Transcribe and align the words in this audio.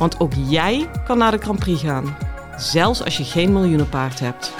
Want 0.00 0.20
ook 0.20 0.32
jij 0.34 0.90
kan 1.04 1.18
naar 1.18 1.30
de 1.30 1.38
Grand 1.38 1.58
Prix 1.58 1.80
gaan, 1.80 2.16
zelfs 2.56 3.04
als 3.04 3.16
je 3.16 3.24
geen 3.24 3.52
miljoenenpaard 3.52 4.20
hebt. 4.20 4.52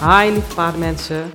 Hi 0.00 0.30
lieve 0.30 0.54
paardenmensen. 0.54 1.30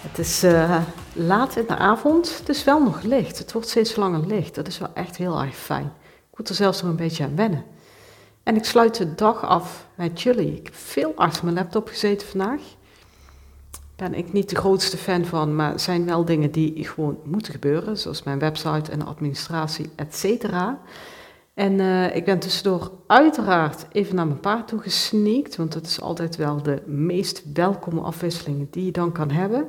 Het 0.00 0.18
is 0.18 0.44
uh, 0.44 0.82
laat 1.12 1.56
in 1.56 1.64
de 1.66 1.76
avond, 1.76 2.38
het 2.38 2.48
is 2.48 2.64
wel 2.64 2.82
nog 2.82 3.02
licht. 3.02 3.38
Het 3.38 3.52
wordt 3.52 3.68
steeds 3.68 3.96
langer 3.96 4.26
licht, 4.26 4.54
dat 4.54 4.66
is 4.66 4.78
wel 4.78 4.90
echt 4.94 5.16
heel 5.16 5.40
erg 5.40 5.56
fijn. 5.56 5.92
Ik 6.30 6.38
moet 6.38 6.48
er 6.48 6.54
zelfs 6.54 6.82
nog 6.82 6.90
een 6.90 6.96
beetje 6.96 7.24
aan 7.24 7.36
wennen. 7.36 7.64
En 8.42 8.56
ik 8.56 8.64
sluit 8.64 8.96
de 8.96 9.14
dag 9.14 9.42
af 9.44 9.86
met 9.94 10.22
jullie. 10.22 10.56
Ik 10.56 10.64
heb 10.64 10.74
veel 10.74 11.12
achter 11.16 11.44
mijn 11.44 11.56
laptop 11.56 11.88
gezeten 11.88 12.28
vandaag. 12.28 12.60
Ben 13.96 14.14
ik 14.14 14.32
niet 14.32 14.50
de 14.50 14.56
grootste 14.56 14.96
fan 14.96 15.24
van, 15.24 15.56
maar 15.56 15.80
zijn 15.80 16.06
wel 16.06 16.24
dingen 16.24 16.50
die 16.50 16.84
gewoon 16.84 17.18
moeten 17.24 17.52
gebeuren, 17.52 17.98
zoals 17.98 18.22
mijn 18.22 18.38
website 18.38 18.90
en 18.90 19.06
administratie, 19.06 19.90
et 19.94 20.14
cetera. 20.14 20.80
En 21.54 21.72
uh, 21.72 22.16
ik 22.16 22.24
ben 22.24 22.38
tussendoor 22.38 22.90
uiteraard 23.06 23.86
even 23.92 24.14
naar 24.14 24.26
mijn 24.26 24.40
paard 24.40 24.68
toe 24.68 24.80
gesneakt, 24.80 25.56
want 25.56 25.72
dat 25.72 25.86
is 25.86 26.00
altijd 26.00 26.36
wel 26.36 26.62
de 26.62 26.82
meest 26.86 27.42
welkome 27.52 28.00
afwisseling 28.00 28.66
die 28.70 28.84
je 28.84 28.92
dan 28.92 29.12
kan 29.12 29.30
hebben. 29.30 29.68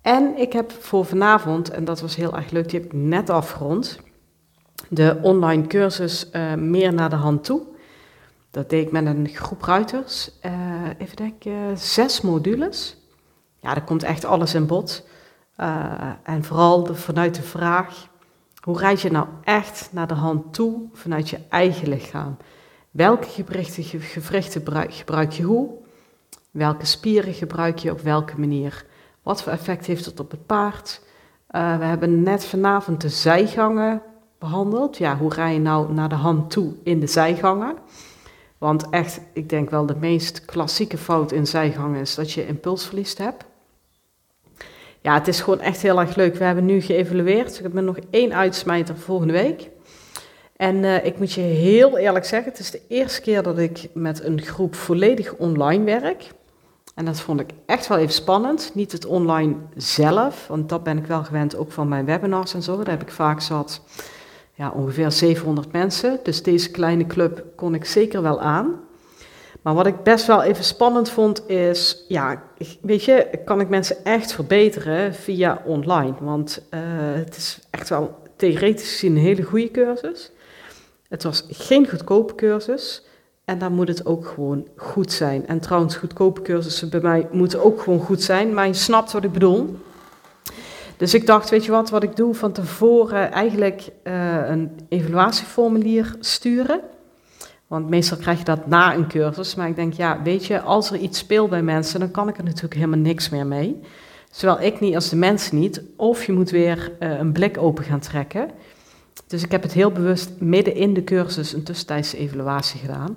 En 0.00 0.36
ik 0.36 0.52
heb 0.52 0.72
voor 0.72 1.04
vanavond, 1.04 1.70
en 1.70 1.84
dat 1.84 2.00
was 2.00 2.16
heel 2.16 2.36
erg 2.36 2.50
leuk, 2.50 2.70
die 2.70 2.80
heb 2.80 2.92
ik 2.92 2.98
net 2.98 3.30
afgerond, 3.30 4.00
de 4.88 5.18
online 5.22 5.66
cursus 5.66 6.28
uh, 6.32 6.54
Meer 6.54 6.94
naar 6.94 7.10
de 7.10 7.16
hand 7.16 7.44
toe. 7.44 7.62
Dat 8.50 8.70
deed 8.70 8.86
ik 8.86 8.92
met 8.92 9.06
een 9.06 9.28
groep 9.28 9.62
ruiters. 9.62 10.30
Uh, 10.46 10.52
even 10.98 11.16
denken, 11.16 11.78
zes 11.78 12.20
modules. 12.20 12.96
Ja, 13.60 13.74
daar 13.74 13.84
komt 13.84 14.02
echt 14.02 14.24
alles 14.24 14.54
in 14.54 14.66
bod. 14.66 15.06
Uh, 15.60 15.92
en 16.22 16.44
vooral 16.44 16.84
de, 16.84 16.94
vanuit 16.94 17.34
de 17.34 17.42
vraag, 17.42 18.08
hoe 18.62 18.78
rijd 18.78 19.00
je 19.00 19.10
nou 19.10 19.26
echt 19.44 19.88
naar 19.92 20.06
de 20.06 20.14
hand 20.14 20.54
toe 20.54 20.88
vanuit 20.92 21.28
je 21.28 21.38
eigen 21.48 21.88
lichaam? 21.88 22.36
Welke 22.90 23.44
gewrichten, 24.00 24.64
gebruik 24.90 25.32
je 25.32 25.42
hoe? 25.42 25.70
Welke 26.50 26.86
spieren 26.86 27.34
gebruik 27.34 27.78
je 27.78 27.90
op 27.90 28.00
welke 28.00 28.40
manier? 28.40 28.84
Wat 29.22 29.42
voor 29.42 29.52
effect 29.52 29.86
heeft 29.86 30.04
het 30.04 30.20
op 30.20 30.30
het 30.30 30.46
paard? 30.46 31.00
Uh, 31.50 31.78
we 31.78 31.84
hebben 31.84 32.22
net 32.22 32.44
vanavond 32.44 33.00
de 33.00 33.08
zijgangen 33.08 34.02
behandeld. 34.38 34.96
Ja, 34.96 35.16
hoe 35.16 35.34
rij 35.34 35.52
je 35.52 35.60
nou 35.60 35.92
naar 35.92 36.08
de 36.08 36.14
hand 36.14 36.50
toe 36.50 36.74
in 36.82 37.00
de 37.00 37.06
zijgangen? 37.06 37.76
Want 38.58 38.90
echt, 38.90 39.20
ik 39.32 39.48
denk 39.48 39.70
wel 39.70 39.86
de 39.86 39.96
meest 39.96 40.44
klassieke 40.44 40.98
fout 40.98 41.32
in 41.32 41.46
zijgangen 41.46 42.00
is 42.00 42.14
dat 42.14 42.32
je 42.32 42.46
impulsverlies 42.46 43.16
hebt. 43.16 43.44
Ja, 45.08 45.14
het 45.14 45.28
is 45.28 45.40
gewoon 45.40 45.60
echt 45.60 45.82
heel 45.82 46.00
erg 46.00 46.14
leuk. 46.14 46.36
We 46.36 46.44
hebben 46.44 46.64
nu 46.64 46.80
geëvalueerd. 46.80 47.56
Ik 47.56 47.62
heb 47.62 47.72
nog 47.72 47.96
één 48.10 48.34
uitsmijter 48.34 48.96
volgende 48.96 49.32
week. 49.32 49.70
En 50.56 50.76
uh, 50.76 51.04
ik 51.04 51.18
moet 51.18 51.32
je 51.32 51.40
heel 51.40 51.98
eerlijk 51.98 52.24
zeggen, 52.24 52.50
het 52.50 52.60
is 52.60 52.70
de 52.70 52.80
eerste 52.88 53.20
keer 53.20 53.42
dat 53.42 53.58
ik 53.58 53.88
met 53.94 54.24
een 54.24 54.42
groep 54.42 54.74
volledig 54.74 55.34
online 55.34 55.84
werk. 55.84 56.30
En 56.94 57.04
dat 57.04 57.20
vond 57.20 57.40
ik 57.40 57.50
echt 57.66 57.86
wel 57.86 57.98
even 57.98 58.12
spannend. 58.12 58.70
Niet 58.74 58.92
het 58.92 59.06
online 59.06 59.54
zelf, 59.76 60.46
want 60.46 60.68
dat 60.68 60.82
ben 60.82 60.98
ik 60.98 61.06
wel 61.06 61.24
gewend 61.24 61.56
ook 61.56 61.72
van 61.72 61.88
mijn 61.88 62.04
webinars 62.04 62.54
en 62.54 62.62
zo. 62.62 62.76
Daar 62.76 62.98
heb 62.98 63.02
ik 63.02 63.10
vaak 63.10 63.40
zat 63.40 63.80
ja, 64.54 64.70
ongeveer 64.70 65.12
700 65.12 65.72
mensen. 65.72 66.20
Dus 66.22 66.42
deze 66.42 66.70
kleine 66.70 67.06
club 67.06 67.44
kon 67.56 67.74
ik 67.74 67.84
zeker 67.84 68.22
wel 68.22 68.40
aan. 68.40 68.80
Maar 69.68 69.76
wat 69.76 69.86
ik 69.86 70.02
best 70.02 70.26
wel 70.26 70.42
even 70.42 70.64
spannend 70.64 71.10
vond 71.10 71.48
is, 71.48 72.04
ja, 72.08 72.42
weet 72.80 73.04
je, 73.04 73.40
kan 73.44 73.60
ik 73.60 73.68
mensen 73.68 74.04
echt 74.04 74.32
verbeteren 74.32 75.14
via 75.14 75.62
online? 75.64 76.14
Want 76.20 76.62
uh, 76.70 76.80
het 77.14 77.36
is 77.36 77.58
echt 77.70 77.88
wel 77.88 78.18
theoretisch 78.36 78.90
gezien 78.90 79.16
een 79.16 79.22
hele 79.22 79.42
goede 79.42 79.70
cursus. 79.70 80.30
Het 81.08 81.22
was 81.22 81.46
geen 81.50 81.88
goedkope 81.88 82.34
cursus. 82.34 83.04
En 83.44 83.58
dan 83.58 83.72
moet 83.72 83.88
het 83.88 84.06
ook 84.06 84.26
gewoon 84.26 84.66
goed 84.76 85.12
zijn. 85.12 85.46
En 85.46 85.60
trouwens, 85.60 85.96
goedkope 85.96 86.42
cursussen 86.42 86.90
bij 86.90 87.00
mij 87.00 87.28
moeten 87.30 87.64
ook 87.64 87.82
gewoon 87.82 88.00
goed 88.00 88.22
zijn. 88.22 88.54
Maar 88.54 88.66
je 88.66 88.74
snapt 88.74 89.12
wat 89.12 89.24
ik 89.24 89.32
bedoel. 89.32 89.76
Dus 90.96 91.14
ik 91.14 91.26
dacht, 91.26 91.50
weet 91.50 91.64
je 91.64 91.70
wat, 91.70 91.90
wat 91.90 92.02
ik 92.02 92.16
doe 92.16 92.34
van 92.34 92.52
tevoren 92.52 93.32
eigenlijk 93.32 93.88
uh, 94.04 94.48
een 94.48 94.70
evaluatieformulier 94.88 96.14
sturen. 96.20 96.80
Want 97.68 97.88
meestal 97.88 98.16
krijg 98.16 98.38
je 98.38 98.44
dat 98.44 98.66
na 98.66 98.94
een 98.94 99.08
cursus. 99.08 99.54
Maar 99.54 99.68
ik 99.68 99.76
denk, 99.76 99.92
ja, 99.92 100.22
weet 100.22 100.46
je, 100.46 100.60
als 100.60 100.90
er 100.90 100.98
iets 100.98 101.18
speelt 101.18 101.50
bij 101.50 101.62
mensen, 101.62 102.00
dan 102.00 102.10
kan 102.10 102.28
ik 102.28 102.38
er 102.38 102.44
natuurlijk 102.44 102.74
helemaal 102.74 102.98
niks 102.98 103.28
meer 103.28 103.46
mee. 103.46 103.80
Zowel 104.30 104.60
ik 104.60 104.80
niet 104.80 104.94
als 104.94 105.08
de 105.08 105.16
mensen 105.16 105.58
niet. 105.58 105.82
Of 105.96 106.24
je 106.24 106.32
moet 106.32 106.50
weer 106.50 106.92
uh, 107.00 107.18
een 107.18 107.32
blik 107.32 107.58
open 107.58 107.84
gaan 107.84 108.00
trekken. 108.00 108.50
Dus 109.26 109.42
ik 109.42 109.50
heb 109.50 109.62
het 109.62 109.72
heel 109.72 109.92
bewust 109.92 110.30
midden 110.38 110.74
in 110.74 110.94
de 110.94 111.04
cursus 111.04 111.52
een 111.52 111.62
tussentijdse 111.62 112.16
evaluatie 112.16 112.80
gedaan. 112.80 113.16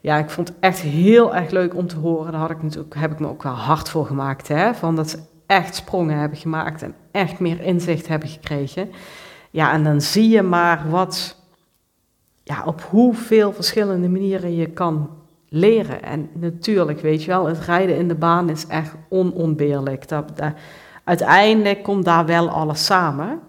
Ja, 0.00 0.18
ik 0.18 0.30
vond 0.30 0.48
het 0.48 0.56
echt 0.60 0.80
heel 0.80 1.34
erg 1.34 1.50
leuk 1.50 1.74
om 1.74 1.86
te 1.86 1.96
horen. 1.96 2.32
Daar 2.32 2.40
had 2.40 2.50
ik 2.50 2.62
natuurlijk, 2.62 2.94
heb 2.94 3.12
ik 3.12 3.18
me 3.18 3.28
ook 3.28 3.42
wel 3.42 3.52
hard 3.52 3.88
voor 3.88 4.06
gemaakt. 4.06 4.48
Hè? 4.48 4.74
Van 4.74 4.96
dat 4.96 5.10
ze 5.10 5.18
echt 5.46 5.74
sprongen 5.74 6.18
hebben 6.18 6.38
gemaakt 6.38 6.82
en 6.82 6.94
echt 7.10 7.38
meer 7.38 7.60
inzicht 7.60 8.08
hebben 8.08 8.28
gekregen. 8.28 8.90
Ja, 9.50 9.72
en 9.72 9.84
dan 9.84 10.00
zie 10.00 10.28
je 10.28 10.42
maar 10.42 10.90
wat, 10.90 11.41
ja, 12.44 12.62
op 12.64 12.82
hoeveel 12.82 13.52
verschillende 13.52 14.08
manieren 14.08 14.56
je 14.56 14.66
kan 14.66 15.10
leren. 15.48 16.02
En 16.02 16.28
natuurlijk, 16.32 17.00
weet 17.00 17.22
je 17.22 17.30
wel, 17.30 17.46
het 17.46 17.58
rijden 17.58 17.96
in 17.96 18.08
de 18.08 18.14
baan 18.14 18.48
is 18.48 18.66
echt 18.66 18.94
onontbeerlijk. 19.08 20.08
Dat, 20.08 20.36
dat, 20.36 20.52
uiteindelijk 21.04 21.82
komt 21.82 22.04
daar 22.04 22.26
wel 22.26 22.48
alles 22.48 22.84
samen. 22.84 23.40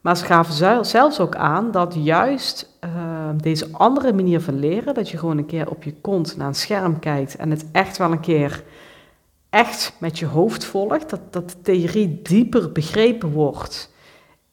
Maar 0.00 0.16
ze 0.16 0.24
gaven 0.24 0.84
zelfs 0.84 1.20
ook 1.20 1.36
aan 1.36 1.70
dat 1.70 1.94
juist 1.98 2.78
uh, 2.84 2.90
deze 3.36 3.68
andere 3.72 4.12
manier 4.12 4.40
van 4.40 4.58
leren, 4.58 4.94
dat 4.94 5.10
je 5.10 5.18
gewoon 5.18 5.38
een 5.38 5.46
keer 5.46 5.70
op 5.70 5.82
je 5.82 5.94
kont 6.00 6.36
naar 6.36 6.46
een 6.46 6.54
scherm 6.54 6.98
kijkt 6.98 7.36
en 7.36 7.50
het 7.50 7.64
echt 7.72 7.96
wel 7.96 8.12
een 8.12 8.20
keer 8.20 8.64
echt 9.50 9.92
met 9.98 10.18
je 10.18 10.26
hoofd 10.26 10.64
volgt, 10.64 11.10
dat, 11.10 11.20
dat 11.30 11.50
de 11.50 11.60
theorie 11.62 12.20
dieper 12.22 12.72
begrepen 12.72 13.30
wordt. 13.30 13.93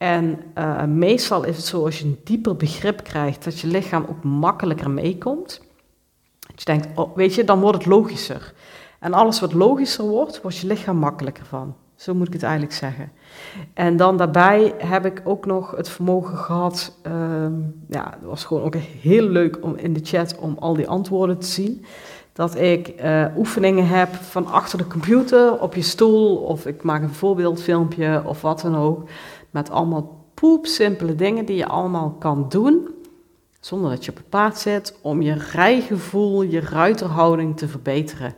En 0.01 0.39
uh, 0.57 0.83
meestal 0.83 1.43
is 1.43 1.57
het 1.57 1.65
zo 1.65 1.85
als 1.85 1.99
je 1.99 2.05
een 2.05 2.19
dieper 2.23 2.55
begrip 2.55 3.03
krijgt, 3.03 3.43
dat 3.43 3.59
je 3.59 3.67
lichaam 3.67 4.05
ook 4.09 4.23
makkelijker 4.23 4.89
meekomt. 4.89 5.61
Dat 6.39 6.59
je 6.59 6.65
denkt, 6.65 6.87
oh, 6.95 7.15
weet 7.15 7.35
je, 7.35 7.43
dan 7.43 7.59
wordt 7.59 7.77
het 7.77 7.85
logischer. 7.85 8.53
En 8.99 9.13
alles 9.13 9.39
wat 9.39 9.53
logischer 9.53 10.05
wordt, 10.05 10.41
wordt 10.41 10.57
je 10.57 10.67
lichaam 10.67 10.97
makkelijker 10.97 11.45
van. 11.45 11.75
Zo 11.95 12.13
moet 12.13 12.27
ik 12.27 12.33
het 12.33 12.43
eigenlijk 12.43 12.73
zeggen. 12.73 13.11
En 13.73 13.97
dan 13.97 14.17
daarbij 14.17 14.73
heb 14.77 15.05
ik 15.05 15.21
ook 15.23 15.45
nog 15.45 15.71
het 15.71 15.89
vermogen 15.89 16.37
gehad, 16.37 16.97
uh, 17.07 17.13
ja, 17.89 18.09
het 18.19 18.23
was 18.23 18.43
gewoon 18.43 18.63
ook 18.63 18.75
heel 18.75 19.23
leuk 19.23 19.57
om 19.61 19.75
in 19.75 19.93
de 19.93 20.01
chat 20.03 20.37
om 20.37 20.55
al 20.59 20.73
die 20.73 20.87
antwoorden 20.87 21.37
te 21.37 21.47
zien 21.47 21.85
dat 22.33 22.55
ik 22.55 22.93
uh, 23.03 23.25
oefeningen 23.37 23.87
heb 23.87 24.13
van 24.13 24.45
achter 24.45 24.77
de 24.77 24.87
computer 24.87 25.59
op 25.59 25.75
je 25.75 25.81
stoel 25.81 26.35
of 26.35 26.65
ik 26.65 26.83
maak 26.83 27.01
een 27.01 27.13
voorbeeldfilmpje 27.13 28.21
of 28.25 28.41
wat 28.41 28.61
dan 28.61 28.75
ook. 28.75 29.09
Met 29.51 29.69
allemaal 29.69 30.25
poepsimpele 30.33 31.15
dingen 31.15 31.45
die 31.45 31.55
je 31.55 31.67
allemaal 31.67 32.15
kan 32.19 32.45
doen 32.49 32.87
zonder 33.61 33.89
dat 33.89 34.05
je 34.05 34.11
op 34.11 34.17
het 34.17 34.29
paard 34.29 34.57
zit 34.57 34.97
om 35.01 35.21
je 35.21 35.33
rijgevoel, 35.33 36.41
je 36.41 36.59
ruiterhouding 36.59 37.57
te 37.57 37.67
verbeteren. 37.67 38.33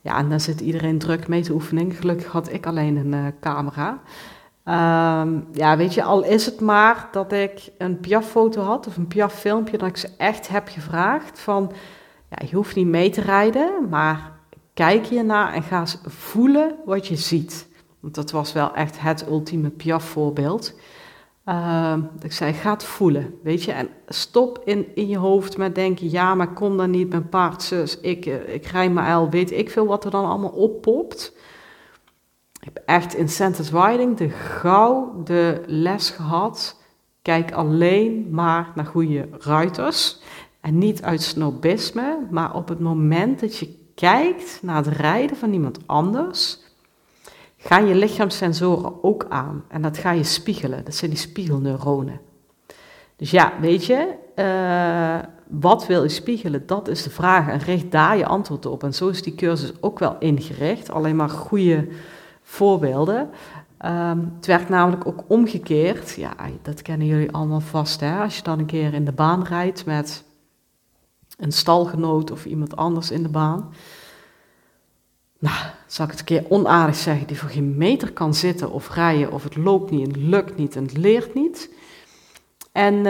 Ja, 0.00 0.16
en 0.16 0.28
daar 0.28 0.40
zit 0.40 0.60
iedereen 0.60 0.98
druk 0.98 1.28
mee 1.28 1.42
te 1.42 1.52
oefenen. 1.52 1.92
Gelukkig 1.92 2.26
had 2.26 2.52
ik 2.52 2.66
alleen 2.66 2.96
een 2.96 3.12
uh, 3.12 3.26
camera. 3.40 4.00
Um, 5.20 5.46
ja, 5.52 5.76
weet 5.76 5.94
je, 5.94 6.02
al 6.02 6.24
is 6.24 6.46
het 6.46 6.60
maar 6.60 7.08
dat 7.12 7.32
ik 7.32 7.70
een 7.78 8.00
Piaf-foto 8.00 8.62
had 8.62 8.86
of 8.86 8.96
een 8.96 9.06
Piaf-filmpje, 9.06 9.78
dat 9.78 9.88
ik 9.88 9.96
ze 9.96 10.08
echt 10.16 10.48
heb 10.48 10.68
gevraagd 10.68 11.40
van 11.40 11.72
ja, 12.30 12.46
je 12.48 12.56
hoeft 12.56 12.76
niet 12.76 12.86
mee 12.86 13.10
te 13.10 13.20
rijden, 13.20 13.88
maar 13.88 14.32
kijk 14.74 15.06
hiernaar 15.06 15.52
en 15.52 15.62
ga 15.62 15.80
eens 15.80 15.98
voelen 16.04 16.74
wat 16.84 17.06
je 17.06 17.16
ziet. 17.16 17.68
Want 18.00 18.14
dat 18.14 18.30
was 18.30 18.52
wel 18.52 18.74
echt 18.74 19.00
het 19.00 19.26
ultieme 19.26 19.70
Piaf-voorbeeld. 19.70 20.74
Uh, 21.46 21.96
ik 22.22 22.32
zei, 22.32 22.52
ga 22.52 22.72
het 22.72 22.84
voelen, 22.84 23.34
weet 23.42 23.62
je. 23.62 23.72
En 23.72 23.88
stop 24.06 24.62
in, 24.64 24.86
in 24.94 25.08
je 25.08 25.18
hoofd 25.18 25.56
met 25.56 25.74
denken, 25.74 26.10
ja, 26.10 26.34
maar 26.34 26.52
kom 26.52 26.76
dan 26.76 26.90
niet, 26.90 27.08
mijn 27.08 27.28
paard, 27.28 27.62
zus, 27.62 28.00
ik, 28.00 28.26
eh, 28.26 28.54
ik 28.54 28.66
rij 28.66 28.90
maar 28.90 29.08
el, 29.08 29.30
weet 29.30 29.50
ik 29.50 29.70
veel 29.70 29.86
wat 29.86 30.04
er 30.04 30.10
dan 30.10 30.24
allemaal 30.24 30.50
oppopt. 30.50 31.32
Ik 32.52 32.64
heb 32.64 32.82
echt 32.86 33.14
in 33.14 33.28
Centered 33.28 33.70
Riding 33.70 34.16
de 34.16 34.28
gauw 34.28 35.22
de 35.24 35.62
les 35.66 36.10
gehad. 36.10 36.76
Kijk 37.22 37.52
alleen 37.52 38.28
maar 38.30 38.72
naar 38.74 38.86
goede 38.86 39.28
ruiters. 39.30 40.20
En 40.60 40.78
niet 40.78 41.02
uit 41.02 41.22
snobisme, 41.22 42.26
maar 42.30 42.54
op 42.54 42.68
het 42.68 42.80
moment 42.80 43.40
dat 43.40 43.56
je 43.56 43.78
kijkt 43.94 44.58
naar 44.62 44.76
het 44.76 44.86
rijden 44.86 45.36
van 45.36 45.52
iemand 45.52 45.78
anders, 45.86 46.60
gaan 47.62 47.86
je 47.86 47.94
lichaamssensoren 47.94 49.04
ook 49.04 49.26
aan. 49.28 49.64
En 49.68 49.82
dat 49.82 49.98
ga 49.98 50.10
je 50.10 50.24
spiegelen. 50.24 50.84
Dat 50.84 50.94
zijn 50.94 51.10
die 51.10 51.20
spiegelneuronen. 51.20 52.20
Dus 53.16 53.30
ja, 53.30 53.52
weet 53.60 53.84
je, 53.84 54.14
uh, 54.36 55.28
wat 55.48 55.86
wil 55.86 56.02
je 56.02 56.08
spiegelen? 56.08 56.66
Dat 56.66 56.88
is 56.88 57.02
de 57.02 57.10
vraag. 57.10 57.48
En 57.48 57.58
richt 57.58 57.90
daar 57.90 58.16
je 58.16 58.26
antwoord 58.26 58.66
op. 58.66 58.82
En 58.82 58.94
zo 58.94 59.08
is 59.08 59.22
die 59.22 59.34
cursus 59.34 59.72
ook 59.80 59.98
wel 59.98 60.16
ingericht. 60.18 60.90
Alleen 60.90 61.16
maar 61.16 61.28
goede 61.28 61.88
voorbeelden. 62.42 63.30
Um, 63.86 64.32
het 64.36 64.46
werkt 64.46 64.68
namelijk 64.68 65.06
ook 65.06 65.24
omgekeerd. 65.26 66.14
Ja, 66.14 66.32
dat 66.62 66.82
kennen 66.82 67.06
jullie 67.06 67.32
allemaal 67.32 67.60
vast. 67.60 68.00
Hè? 68.00 68.18
Als 68.18 68.36
je 68.36 68.42
dan 68.42 68.58
een 68.58 68.66
keer 68.66 68.94
in 68.94 69.04
de 69.04 69.12
baan 69.12 69.42
rijdt 69.42 69.84
met 69.86 70.24
een 71.38 71.52
stalgenoot 71.52 72.30
of 72.30 72.44
iemand 72.44 72.76
anders 72.76 73.10
in 73.10 73.22
de 73.22 73.28
baan. 73.28 73.72
Nou, 75.40 75.56
zal 75.86 76.04
ik 76.04 76.10
het 76.10 76.20
een 76.20 76.26
keer 76.26 76.44
onaardig 76.48 76.96
zeggen, 76.96 77.26
die 77.26 77.38
voor 77.38 77.48
geen 77.48 77.76
meter 77.76 78.12
kan 78.12 78.34
zitten 78.34 78.70
of 78.70 78.94
rijden, 78.94 79.32
of 79.32 79.42
het 79.42 79.56
loopt 79.56 79.90
niet 79.90 80.06
en 80.06 80.12
het 80.12 80.22
lukt 80.22 80.56
niet 80.56 80.76
en 80.76 80.82
het 80.82 80.96
leert 80.96 81.34
niet. 81.34 81.70
En 82.72 82.94
uh, 82.94 83.04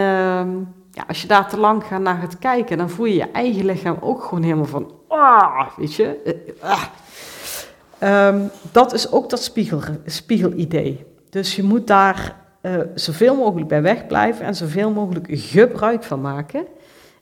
ja, 0.91 1.03
als 1.07 1.21
je 1.21 1.27
daar 1.27 1.49
te 1.49 1.57
lang 1.57 1.89
naar 1.89 2.17
gaat 2.17 2.39
kijken, 2.39 2.77
dan 2.77 2.89
voel 2.89 3.05
je 3.05 3.15
je 3.15 3.31
eigen 3.31 3.65
lichaam 3.65 3.97
ook 3.99 4.23
gewoon 4.23 4.43
helemaal 4.43 4.65
van, 4.65 4.91
ah, 5.07 5.67
weet 5.77 5.93
je. 5.93 6.19
Ah. 6.59 6.83
Um, 8.03 8.49
dat 8.71 8.93
is 8.93 9.11
ook 9.11 9.29
dat 9.29 9.43
spiegel, 9.43 9.81
spiegelidee. 10.05 11.05
Dus 11.29 11.55
je 11.55 11.63
moet 11.63 11.87
daar 11.87 12.35
uh, 12.61 12.81
zoveel 12.95 13.35
mogelijk 13.35 13.67
bij 13.67 13.81
wegblijven 13.81 14.45
en 14.45 14.55
zoveel 14.55 14.91
mogelijk 14.91 15.27
gebruik 15.29 16.03
van 16.03 16.21
maken. 16.21 16.65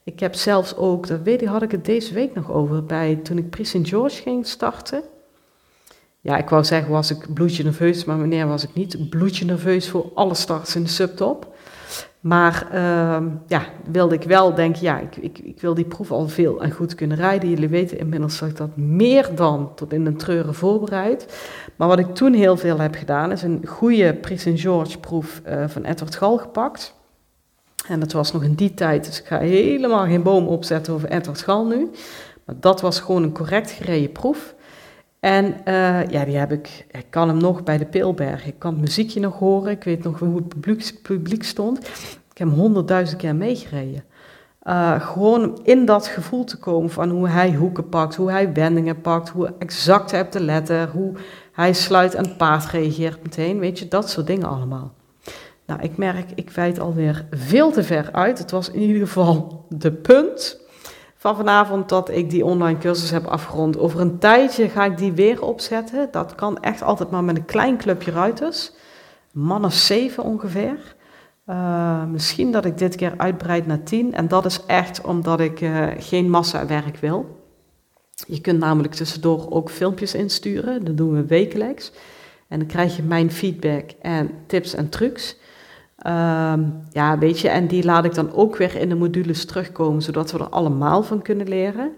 Ik 0.10 0.20
heb 0.20 0.36
zelfs 0.36 0.76
ook, 0.76 1.08
dat 1.08 1.22
weet 1.22 1.42
ik, 1.42 1.48
had 1.48 1.62
ik 1.62 1.72
het 1.72 1.86
deze 1.86 2.14
week 2.14 2.36
nog 2.36 2.52
over, 2.52 2.84
bij, 2.86 3.16
toen 3.16 3.38
ik 3.38 3.50
Prince 3.50 3.80
St. 3.80 3.88
George 3.88 4.22
ging 4.22 4.48
starten. 4.48 5.04
Ja, 6.20 6.38
ik 6.38 6.50
wou 6.50 6.64
zeggen, 6.64 6.92
was 6.92 7.12
ik 7.12 7.34
bloedje 7.34 7.64
nerveus, 7.64 8.06
maar 8.06 8.18
meneer 8.18 8.48
was 8.48 8.64
ik 8.64 8.74
niet 8.74 9.10
bloedje 9.10 9.46
nerveus 9.46 9.90
voor 9.90 10.12
alle 10.14 10.34
starts 10.34 10.76
in 10.76 10.84
de 10.84 10.90
subtop. 10.90 11.56
Maar 12.20 12.68
uh, 12.74 13.18
ja, 13.48 13.64
wilde 13.92 14.16
ik 14.16 14.24
wel 14.24 14.54
denken, 14.54 14.82
ja, 14.82 15.00
ik, 15.00 15.16
ik, 15.16 15.40
ik, 15.40 15.62
wil 15.62 15.74
die 15.74 15.86
proef 15.86 16.12
al 16.12 16.28
veel 16.28 16.62
en 16.62 16.72
goed 16.72 16.96
kunnen 16.96 17.18
rijden. 17.18 17.50
Jullie 17.50 17.70
weten 17.70 18.00
inmiddels 18.00 18.40
dat 18.40 18.50
ik 18.50 18.58
dat 18.58 18.78
meer 18.78 19.36
dan 19.36 19.72
tot 19.76 19.94
in 19.94 20.06
een 20.06 20.18
treuren 20.18 20.56
voorbereid. 20.56 21.48
Maar 21.76 21.88
wat 21.88 22.00
ik 22.00 22.16
toen 22.16 22.34
heel 22.34 22.58
veel 22.58 22.80
heb 22.80 22.96
gedaan, 22.96 23.32
is 23.32 23.42
een 23.42 23.68
goede 23.68 24.14
Prince 24.14 24.52
St. 24.52 24.62
George 24.62 25.00
proef 25.00 25.42
uh, 25.48 25.68
van 25.68 25.84
Edward 25.84 26.16
Gal 26.16 26.38
gepakt. 26.38 26.98
En 27.90 28.00
dat 28.00 28.12
was 28.12 28.32
nog 28.32 28.44
in 28.44 28.54
die 28.54 28.74
tijd, 28.74 29.06
dus 29.06 29.20
ik 29.20 29.26
ga 29.26 29.40
helemaal 29.40 30.06
geen 30.06 30.24
boom 30.24 30.48
opzetten 30.48 30.94
over 30.94 31.10
Edward 31.10 31.42
Gal 31.42 31.66
nu. 31.66 31.90
Maar 32.46 32.56
dat 32.60 32.82
was 32.82 33.00
gewoon 33.00 33.24
een 33.24 33.34
correct 33.34 33.72
gereden 33.72 34.12
proef. 34.12 34.56
En 35.20 35.46
uh, 35.46 36.08
ja, 36.08 36.26
die 36.26 36.38
heb 36.38 36.52
ik, 36.52 36.86
ik 36.92 37.06
kan 37.10 37.28
hem 37.28 37.38
nog 37.38 37.64
bij 37.64 37.78
de 37.78 37.86
Peelberg. 37.86 38.46
Ik 38.46 38.60
kan 38.60 38.72
het 38.72 38.82
muziekje 38.82 39.20
nog 39.20 39.40
horen. 39.40 39.72
Ik 39.72 39.84
weet 39.84 40.04
nog 40.04 40.20
hoe 40.20 40.36
het 40.36 40.48
publiek, 40.48 41.00
publiek 41.02 41.44
stond. 41.44 41.78
Ik 42.32 42.38
heb 42.38 42.48
hem 42.48 42.58
honderdduizend 42.58 43.22
keer 43.22 43.36
meegereden. 43.36 44.04
Uh, 44.64 45.02
gewoon 45.02 45.60
in 45.64 45.86
dat 45.86 46.08
gevoel 46.08 46.44
te 46.44 46.58
komen 46.58 46.90
van 46.90 47.10
hoe 47.10 47.28
hij 47.28 47.54
hoeken 47.54 47.90
pakt, 47.90 48.16
hoe 48.16 48.32
hij 48.32 48.54
wendingen 48.54 49.02
pakt, 49.02 49.30
hoe 49.30 49.54
exact 49.60 50.12
hij 50.12 50.22
op 50.22 50.32
de 50.32 50.40
letter, 50.40 50.90
hoe 50.90 51.14
hij 51.52 51.74
sluit 51.74 52.14
en 52.14 52.36
paard 52.38 52.66
reageert 52.66 53.24
meteen. 53.24 53.60
Weet 53.60 53.80
je, 53.80 53.88
dat 53.88 54.10
soort 54.10 54.28
dingen 54.28 54.48
allemaal. 54.48 54.94
Nou, 55.70 55.82
ik 55.82 55.98
merk, 55.98 56.30
ik 56.36 56.50
wijd 56.50 56.80
alweer 56.80 57.26
veel 57.32 57.72
te 57.72 57.84
ver 57.84 58.12
uit. 58.12 58.38
Het 58.38 58.52
was 58.52 58.72
in 58.72 58.82
ieder 58.82 59.08
geval 59.08 59.66
de 59.70 59.92
punt 59.92 60.60
van 61.16 61.36
vanavond 61.36 61.90
dat 61.90 62.10
ik 62.10 62.30
die 62.30 62.46
online 62.46 62.80
cursus 62.80 63.10
heb 63.10 63.26
afgerond. 63.26 63.78
Over 63.78 64.00
een 64.00 64.20
tijdje 64.20 64.70
ga 64.70 64.86
ik 64.86 64.98
die 64.98 65.12
weer 65.12 65.42
opzetten. 65.42 66.08
Dat 66.12 66.36
kan 66.36 66.60
echt 66.60 66.82
altijd 66.82 67.10
maar 67.10 67.24
met 67.24 67.38
een 67.38 67.46
klein 67.46 67.78
clubje 67.78 68.12
ruiters. 68.12 68.72
Man 69.32 69.66
of 69.66 69.74
zeven 69.74 70.24
ongeveer. 70.24 70.96
Uh, 71.48 72.06
misschien 72.06 72.52
dat 72.52 72.66
ik 72.66 72.78
dit 72.78 72.96
keer 72.96 73.14
uitbreid 73.18 73.68
naar 73.68 73.84
tien. 73.84 74.14
En 74.14 74.28
dat 74.28 74.46
is 74.46 74.66
echt 74.66 75.02
omdat 75.02 75.40
ik 75.40 75.62
uh, 75.62 75.88
geen 75.98 76.30
massawerk 76.30 76.98
wil. 76.98 77.38
Je 78.28 78.42
kunt 78.42 78.60
namelijk 78.60 78.94
tussendoor 78.94 79.52
ook 79.52 79.70
filmpjes 79.70 80.14
insturen. 80.14 80.86
Dat 80.86 80.98
doen 80.98 81.14
we 81.14 81.26
wekelijks. 81.26 81.92
En 82.48 82.60
dan 82.60 82.68
krijg 82.68 82.96
je 82.96 83.04
mijn 83.04 83.32
feedback 83.32 83.90
en 84.02 84.32
tips 84.48 84.74
en 84.74 84.90
trucs. 84.90 85.38
Um, 86.08 86.82
ja, 86.92 87.18
weet 87.18 87.40
je, 87.40 87.50
en 87.50 87.68
die 87.68 87.84
laat 87.84 88.06
ik 88.06 88.14
dan 88.14 88.34
ook 88.34 88.56
weer 88.58 88.76
in 88.76 88.90
de 88.90 88.96
modules 88.96 89.46
terugkomen, 89.46 90.02
zodat 90.02 90.32
we 90.32 90.38
er 90.38 90.50
allemaal 90.50 91.04
van 91.04 91.22
kunnen 91.22 91.48
leren. 91.48 91.92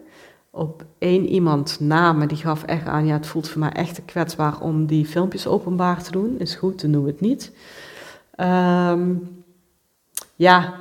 Op 0.51 0.85
één 0.97 1.25
iemand 1.25 1.77
na, 1.79 2.13
maar 2.13 2.27
die 2.27 2.37
gaf 2.37 2.63
echt 2.63 2.87
aan, 2.87 3.05
ja, 3.05 3.13
het 3.13 3.27
voelt 3.27 3.49
voor 3.49 3.59
mij 3.59 3.71
echt 3.71 4.05
kwetsbaar 4.05 4.61
om 4.61 4.85
die 4.85 5.05
filmpjes 5.05 5.47
openbaar 5.47 6.03
te 6.03 6.11
doen. 6.11 6.39
Is 6.39 6.55
goed, 6.55 6.81
dan 6.81 6.91
doen 6.91 7.03
we 7.03 7.09
het 7.09 7.21
niet. 7.21 7.51
Um, 8.37 9.43
ja, 10.35 10.73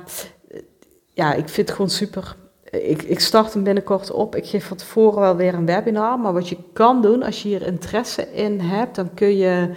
ja, 1.13 1.33
ik 1.33 1.49
vind 1.49 1.67
het 1.67 1.75
gewoon 1.75 1.91
super. 1.91 2.35
Ik, 2.69 3.01
ik 3.01 3.19
start 3.19 3.53
hem 3.53 3.63
binnenkort 3.63 4.11
op. 4.11 4.35
Ik 4.35 4.45
geef 4.45 4.67
van 4.67 4.77
tevoren 4.77 5.19
wel 5.19 5.35
weer 5.35 5.53
een 5.53 5.65
webinar. 5.65 6.19
Maar 6.19 6.33
wat 6.33 6.49
je 6.49 6.57
kan 6.73 7.01
doen, 7.01 7.23
als 7.23 7.41
je 7.41 7.47
hier 7.47 7.61
interesse 7.61 8.33
in 8.33 8.59
hebt, 8.59 8.95
dan 8.95 9.13
kun 9.13 9.37
je 9.37 9.71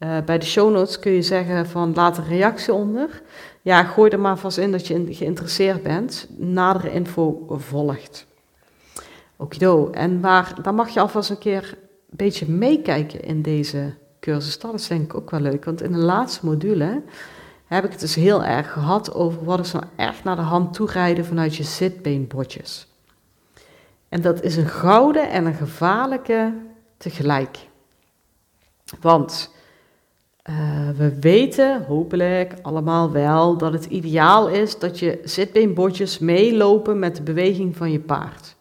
uh, 0.00 0.18
bij 0.24 0.38
de 0.38 0.46
show 0.46 0.72
notes 0.72 0.98
kun 0.98 1.12
je 1.12 1.22
zeggen 1.22 1.66
van 1.66 1.94
laat 1.94 2.18
een 2.18 2.26
reactie 2.26 2.72
onder. 2.72 3.22
Ja, 3.62 3.82
gooi 3.82 4.10
er 4.10 4.20
maar 4.20 4.38
vast 4.38 4.58
in 4.58 4.72
dat 4.72 4.86
je 4.86 5.14
geïnteresseerd 5.14 5.82
bent. 5.82 6.26
Nadere 6.36 6.92
info 6.92 7.46
volgt. 7.48 8.26
Okido. 9.36 9.90
En 9.90 10.20
waar, 10.20 10.54
dan 10.62 10.74
mag 10.74 10.88
je 10.88 11.00
alvast 11.00 11.30
een 11.30 11.38
keer 11.38 11.78
een 12.10 12.16
beetje 12.16 12.48
meekijken 12.48 13.22
in 13.22 13.42
deze 13.42 13.94
cursus. 14.20 14.58
Dat 14.58 14.74
is 14.74 14.86
denk 14.86 15.02
ik 15.02 15.14
ook 15.14 15.30
wel 15.30 15.40
leuk. 15.40 15.64
Want 15.64 15.82
in 15.82 15.92
de 15.92 15.98
laatste 15.98 16.46
module 16.46 17.02
heb 17.66 17.84
ik 17.84 17.90
het 17.90 18.00
dus 18.00 18.14
heel 18.14 18.44
erg 18.44 18.72
gehad 18.72 19.14
over 19.14 19.44
wat 19.44 19.60
is 19.60 19.72
nou 19.72 19.84
echt 19.96 20.24
naar 20.24 20.36
de 20.36 20.42
hand 20.42 20.74
toerijden 20.74 21.24
vanuit 21.24 21.56
je 21.56 21.62
zitbeenbotjes. 21.62 22.88
En 24.08 24.20
dat 24.20 24.42
is 24.42 24.56
een 24.56 24.68
gouden 24.68 25.30
en 25.30 25.46
een 25.46 25.54
gevaarlijke 25.54 26.54
tegelijk. 26.96 27.58
Want 29.00 29.50
uh, 30.50 30.88
we 30.96 31.18
weten 31.20 31.84
hopelijk 31.84 32.54
allemaal 32.62 33.10
wel 33.10 33.56
dat 33.56 33.72
het 33.72 33.84
ideaal 33.84 34.48
is 34.48 34.78
dat 34.78 34.98
je 34.98 35.20
zitbeenbotjes 35.24 36.18
meelopen 36.18 36.98
met 36.98 37.16
de 37.16 37.22
beweging 37.22 37.76
van 37.76 37.92
je 37.92 38.00
paard. 38.00 38.56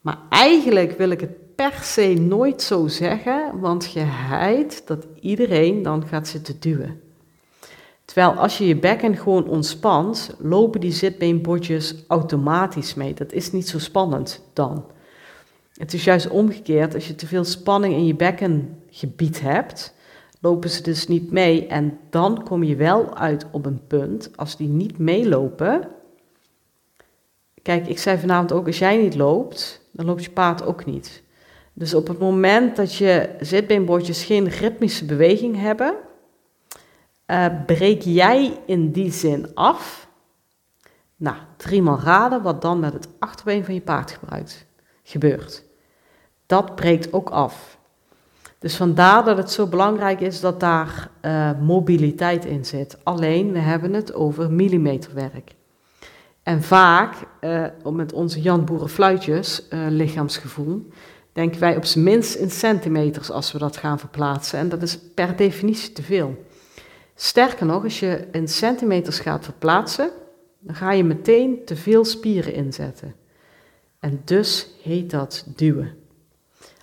Maar 0.00 0.18
eigenlijk 0.28 0.98
wil 0.98 1.10
ik 1.10 1.20
het 1.20 1.54
per 1.54 1.72
se 1.82 2.14
nooit 2.18 2.62
zo 2.62 2.86
zeggen, 2.86 3.60
want 3.60 3.92
je 3.92 4.00
heid 4.04 4.82
dat 4.86 5.06
iedereen 5.20 5.82
dan 5.82 6.06
gaat 6.06 6.28
zitten 6.28 6.60
duwen. 6.60 7.00
Terwijl 8.04 8.32
als 8.32 8.58
je 8.58 8.66
je 8.66 8.76
bekken 8.76 9.16
gewoon 9.16 9.48
ontspant, 9.48 10.34
lopen 10.38 10.80
die 10.80 10.92
zitbeenbotjes 10.92 11.94
automatisch 12.08 12.94
mee. 12.94 13.14
Dat 13.14 13.32
is 13.32 13.52
niet 13.52 13.68
zo 13.68 13.78
spannend 13.78 14.42
dan. 14.52 14.84
Het 15.74 15.92
is 15.92 16.04
juist 16.04 16.28
omgekeerd, 16.28 16.94
als 16.94 17.06
je 17.06 17.14
te 17.14 17.26
veel 17.26 17.44
spanning 17.44 17.94
in 17.94 18.06
je 18.06 18.14
bekkengebied 18.14 19.40
hebt, 19.40 19.94
lopen 20.40 20.70
ze 20.70 20.82
dus 20.82 21.06
niet 21.06 21.30
mee. 21.30 21.66
En 21.66 21.98
dan 22.10 22.42
kom 22.42 22.62
je 22.62 22.76
wel 22.76 23.16
uit 23.16 23.46
op 23.50 23.66
een 23.66 23.86
punt, 23.86 24.36
als 24.36 24.56
die 24.56 24.68
niet 24.68 24.98
meelopen. 24.98 25.88
Kijk, 27.62 27.86
ik 27.86 27.98
zei 27.98 28.18
vanavond 28.18 28.52
ook, 28.52 28.66
als 28.66 28.78
jij 28.78 28.96
niet 28.96 29.14
loopt, 29.14 29.88
dan 29.92 30.06
loopt 30.06 30.24
je 30.24 30.30
paard 30.30 30.64
ook 30.64 30.84
niet. 30.84 31.22
Dus 31.72 31.94
op 31.94 32.08
het 32.08 32.18
moment 32.18 32.76
dat 32.76 32.94
je 32.94 33.30
zitbeenbordjes 33.40 34.24
geen 34.24 34.48
ritmische 34.48 35.04
beweging 35.04 35.56
hebben, 35.56 35.94
uh, 37.26 37.46
breek 37.66 38.02
jij 38.02 38.58
in 38.66 38.90
die 38.90 39.12
zin 39.12 39.54
af. 39.54 40.08
Nou, 41.16 41.36
driemaal 41.56 42.00
raden 42.00 42.42
wat 42.42 42.62
dan 42.62 42.80
met 42.80 42.92
het 42.92 43.08
achterbeen 43.18 43.64
van 43.64 43.74
je 43.74 43.80
paard 43.80 44.10
gebruikt, 44.10 44.66
gebeurt. 45.02 45.64
Dat 46.46 46.74
breekt 46.74 47.12
ook 47.12 47.30
af. 47.30 47.78
Dus 48.60 48.76
vandaar 48.76 49.24
dat 49.24 49.36
het 49.36 49.50
zo 49.50 49.66
belangrijk 49.66 50.20
is 50.20 50.40
dat 50.40 50.60
daar 50.60 51.10
uh, 51.22 51.50
mobiliteit 51.60 52.44
in 52.44 52.64
zit. 52.64 52.98
Alleen, 53.02 53.52
we 53.52 53.58
hebben 53.58 53.92
het 53.92 54.14
over 54.14 54.52
millimeterwerk. 54.52 55.54
En 56.42 56.62
vaak, 56.62 57.14
uh, 57.40 57.66
met 57.92 58.12
onze 58.12 58.40
Jan 58.40 58.64
Boerenfluitjes, 58.64 59.66
uh, 59.70 59.86
lichaamsgevoel, 59.88 60.88
denken 61.32 61.60
wij 61.60 61.76
op 61.76 61.84
zijn 61.84 62.04
minst 62.04 62.34
in 62.34 62.50
centimeters 62.50 63.30
als 63.30 63.52
we 63.52 63.58
dat 63.58 63.76
gaan 63.76 63.98
verplaatsen. 63.98 64.58
En 64.58 64.68
dat 64.68 64.82
is 64.82 64.98
per 64.98 65.36
definitie 65.36 65.92
te 65.92 66.02
veel. 66.02 66.44
Sterker 67.14 67.66
nog, 67.66 67.82
als 67.84 68.00
je 68.00 68.28
in 68.32 68.48
centimeters 68.48 69.18
gaat 69.18 69.44
verplaatsen, 69.44 70.10
dan 70.58 70.74
ga 70.74 70.92
je 70.92 71.04
meteen 71.04 71.64
te 71.64 71.76
veel 71.76 72.04
spieren 72.04 72.54
inzetten. 72.54 73.14
En 73.98 74.22
dus 74.24 74.68
heet 74.82 75.10
dat 75.10 75.44
duwen. 75.56 75.99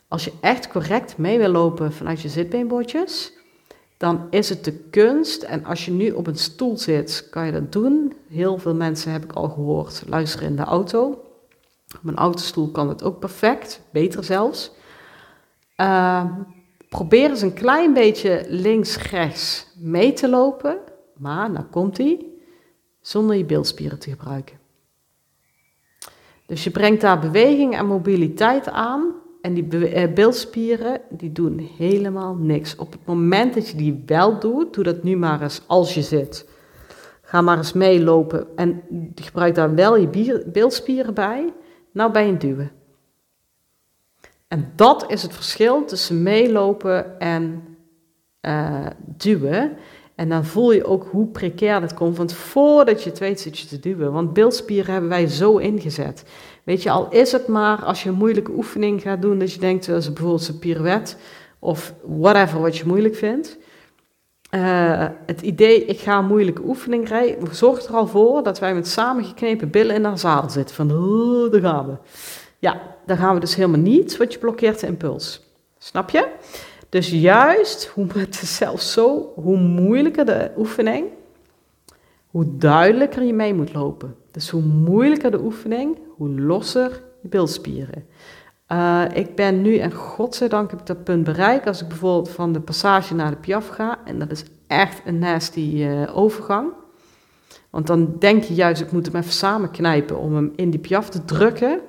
Als 0.08 0.26
je 0.26 0.34
echt 0.42 0.68
correct 0.68 1.18
mee 1.18 1.38
wil 1.38 1.50
lopen 1.50 1.94
vanuit 1.94 2.22
je 2.22 2.30
zitbeenbordjes, 2.30 3.34
dan 3.98 4.28
is 4.30 4.50
het 4.50 4.64
de 4.64 4.74
kunst. 4.74 5.44
En 5.44 5.66
als 5.66 5.86
je 5.86 5.92
nu 5.92 6.12
op 6.12 6.28
een 6.28 6.38
stoel 6.38 6.78
zit, 6.78 7.28
kan 7.30 7.46
je 7.46 7.52
dat 7.52 7.72
doen. 7.72 8.14
Heel 8.30 8.58
veel 8.58 8.76
mensen 8.76 9.12
heb 9.12 9.24
ik 9.24 9.32
al 9.32 9.50
gehoord 9.50 10.04
luisteren 10.08 10.48
in 10.48 10.56
de 10.56 10.64
auto. 10.64 11.10
Op 11.96 12.04
een 12.04 12.16
autostoel 12.16 12.72
kan 12.72 12.90
het 12.90 13.04
ook 13.04 13.20
perfect, 13.20 13.82
beter 13.92 14.24
zelfs. 14.24 14.72
Uh, 15.78 16.26
probeer 16.90 17.30
eens 17.30 17.42
een 17.42 17.54
klein 17.54 17.94
beetje 17.94 18.46
links-rechts 18.48 19.68
mee 19.76 20.14
te 20.14 20.30
lopen, 20.30 20.78
maar 21.18 21.52
nou 21.52 21.66
komt 21.66 21.98
hij, 21.98 22.26
zonder 23.02 23.36
je 23.36 23.46
beeldspieren 23.46 24.00
te 24.00 24.10
gebruiken. 24.10 24.60
Dus 26.46 26.64
je 26.64 26.72
brengt 26.72 27.02
daar 27.02 27.20
beweging 27.20 27.78
en 27.78 27.86
mobiliteit 27.86 28.70
aan 28.70 29.14
en 29.41 29.53
die 29.53 29.88
eh, 29.88 30.13
beeldspieren 30.13 31.01
die 31.10 31.32
doen 31.32 31.70
helemaal 31.77 32.36
niks. 32.36 32.75
Op 32.75 32.91
het 32.91 33.06
moment 33.06 33.53
dat 33.53 33.70
je 33.70 33.77
die 33.77 34.03
wel 34.06 34.39
doet, 34.39 34.74
doe 34.74 34.84
dat 34.84 35.03
nu 35.03 35.15
maar 35.15 35.41
eens 35.41 35.62
als 35.67 35.94
je 35.94 36.01
zit. 36.01 36.50
Ga 37.22 37.41
maar 37.41 37.58
eens 37.58 37.74
meelopen 37.74 38.48
en 38.56 38.82
gebruik 39.15 39.56
daar 39.56 39.75
wel 39.75 39.98
je 39.98 40.44
beeldspieren 40.46 41.13
bij. 41.13 41.53
Nou 41.91 42.12
ben 42.12 42.25
je 42.25 42.32
het 42.32 42.41
duwen. 42.41 42.72
En 44.48 44.72
dat 44.75 45.12
is 45.12 45.22
het 45.22 45.34
verschil 45.34 45.86
tussen 45.86 46.24
meelopen 46.24 47.20
en 47.20 47.63
uh, 48.41 48.86
duwen. 49.17 49.77
En 50.15 50.29
dan 50.29 50.46
voel 50.46 50.72
je 50.72 50.86
ook 50.86 51.08
hoe 51.12 51.27
precair 51.27 51.82
dat 51.82 51.94
komt. 51.94 52.17
Want 52.17 52.34
voordat 52.34 53.03
je 53.03 53.10
het 53.10 53.20
weet 53.20 53.39
zit 53.39 53.60
je 53.60 53.67
te 53.67 53.79
duwen. 53.79 54.12
Want 54.12 54.34
beeldspieren 54.34 54.91
hebben 54.91 55.10
wij 55.10 55.27
zo 55.27 55.58
ingezet. 55.58 56.24
Weet 56.68 56.84
je, 56.84 56.90
al 56.90 57.08
is 57.10 57.32
het 57.32 57.48
maar 57.48 57.84
als 57.84 58.04
je 58.04 58.10
een 58.10 58.16
moeilijke 58.16 58.52
oefening 58.52 59.02
gaat 59.02 59.22
doen, 59.22 59.40
dat 59.40 59.54
je 59.54 59.60
denkt, 59.60 59.86
dat 59.86 59.98
is 59.98 60.14
bijvoorbeeld 60.14 60.48
een 60.48 60.60
pirouette 60.60 61.16
of 61.60 61.94
whatever 62.06 62.62
wat 62.62 62.78
je 62.78 62.86
moeilijk 62.86 63.16
vindt. 63.16 63.58
Uh, 64.52 65.06
het 65.26 65.42
idee, 65.42 65.86
ik 65.86 66.00
ga 66.00 66.18
een 66.18 66.26
moeilijke 66.26 66.62
oefening 66.66 67.08
rijden, 67.08 67.56
zorgt 67.56 67.88
er 67.88 67.94
al 67.96 68.08
voor 68.08 68.44
dat 68.44 68.60
wij 68.60 68.74
met 68.74 68.88
samengeknepen 68.88 69.70
billen 69.70 69.96
in 69.96 70.04
haar 70.04 70.18
zadel 70.18 70.50
zitten. 70.50 70.76
Van, 70.76 70.92
oh, 70.92 71.52
daar 71.52 71.62
gaan 71.62 71.86
we. 71.86 71.96
Ja, 72.60 72.82
daar 73.06 73.18
gaan 73.18 73.34
we 73.34 73.40
dus 73.40 73.56
helemaal 73.56 73.80
niet, 73.80 74.18
wat 74.18 74.34
je 74.34 74.40
blokkeert 74.40 74.80
de 74.80 74.88
impuls. 74.88 75.42
Snap 75.78 76.10
je? 76.10 76.28
Dus 76.90 77.10
juist, 77.10 77.88
hoe, 77.88 78.08
het 78.18 78.42
is 78.42 78.56
zelfs 78.56 78.92
zo, 78.92 79.32
hoe 79.36 79.58
moeilijker 79.58 80.26
de 80.26 80.52
oefening, 80.58 81.06
hoe 82.28 82.58
duidelijker 82.58 83.24
je 83.24 83.34
mee 83.34 83.54
moet 83.54 83.74
lopen. 83.74 84.16
Dus 84.32 84.50
hoe 84.50 84.62
moeilijker 84.62 85.32
de 85.32 85.42
oefening, 85.42 85.98
hoe 86.18 86.42
losser 86.42 87.02
je 87.22 87.28
bilspieren. 87.28 88.06
Uh, 88.72 89.04
ik 89.14 89.36
ben 89.36 89.62
nu, 89.62 89.78
en 89.78 89.92
godzijdank 89.92 90.70
heb 90.72 90.80
ik 90.80 90.86
dat 90.86 91.04
punt 91.04 91.24
bereikt, 91.24 91.68
als 91.68 91.82
ik 91.82 91.88
bijvoorbeeld 91.88 92.30
van 92.30 92.54
de 92.54 92.60
passage 92.60 93.16
naar 93.16 93.32
de 93.32 93.38
piaf 93.38 93.68
ga, 93.68 94.00
en 94.06 94.20
dat 94.20 94.32
is 94.32 94.44
echt 94.68 95.02
een 95.06 95.20
nasty 95.20 95.74
uh, 95.76 96.18
overgang. 96.18 96.72
Want 97.70 97.88
dan 97.88 98.16
denk 98.20 98.44
je 98.44 98.54
juist, 98.54 98.82
ik 98.82 98.92
moet 98.92 99.06
hem 99.06 99.16
even 99.16 99.32
samen 99.32 99.72
knijpen 99.72 100.18
om 100.18 100.36
hem 100.36 100.54
in 100.56 100.70
die 100.70 100.80
piaf 100.80 101.10
te 101.10 101.26
drukken. 101.26 101.80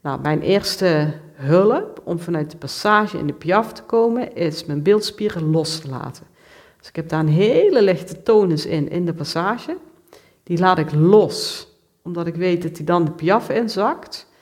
Nou, 0.00 0.20
mijn 0.20 0.40
eerste 0.40 1.12
hulp 1.32 2.00
om 2.04 2.18
vanuit 2.18 2.50
de 2.50 2.56
passage 2.56 3.18
in 3.18 3.26
de 3.26 3.32
piaf 3.32 3.72
te 3.72 3.82
komen, 3.82 4.34
is 4.34 4.64
mijn 4.64 4.82
beeldspieren 4.82 5.50
los 5.50 5.78
te 5.78 5.88
laten. 5.88 6.26
Dus 6.78 6.88
ik 6.88 6.96
heb 6.96 7.08
daar 7.08 7.20
een 7.20 7.28
hele 7.28 7.82
lichte 7.82 8.22
tonus 8.22 8.66
in, 8.66 8.90
in 8.90 9.04
de 9.04 9.14
passage. 9.14 9.76
Die 10.42 10.58
laat 10.58 10.78
ik 10.78 10.92
los, 10.92 11.68
omdat 12.04 12.26
ik 12.26 12.34
weet 12.34 12.62
dat 12.62 12.76
hij 12.76 12.86
dan 12.86 13.04
de 13.04 13.10
piaf 13.10 13.48
inzakt. 13.48 14.32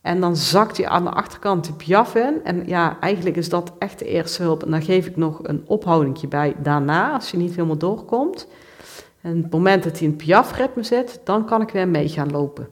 En 0.00 0.20
dan 0.20 0.36
zakt 0.36 0.76
hij 0.76 0.88
aan 0.88 1.04
de 1.04 1.10
achterkant 1.10 1.64
de 1.64 1.72
piaf 1.72 2.14
in. 2.14 2.40
En 2.44 2.66
ja, 2.66 3.00
eigenlijk 3.00 3.36
is 3.36 3.48
dat 3.48 3.72
echt 3.78 3.98
de 3.98 4.04
eerste 4.04 4.42
hulp. 4.42 4.62
En 4.62 4.70
dan 4.70 4.82
geef 4.82 5.06
ik 5.06 5.16
nog 5.16 5.38
een 5.42 5.64
ophouding 5.66 6.28
bij 6.28 6.54
daarna, 6.62 7.12
als 7.12 7.30
je 7.30 7.36
niet 7.36 7.54
helemaal 7.54 7.78
doorkomt. 7.78 8.48
En 9.20 9.42
het 9.42 9.52
moment 9.52 9.82
dat 9.84 9.92
hij 9.92 10.02
in 10.02 10.08
het 10.08 10.24
piafritme 10.24 10.82
zit, 10.82 11.20
dan 11.24 11.46
kan 11.46 11.62
ik 11.62 11.70
weer 11.70 11.88
mee 11.88 12.08
gaan 12.08 12.30
lopen. 12.30 12.68